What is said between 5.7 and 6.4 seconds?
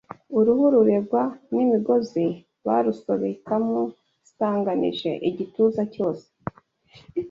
cyose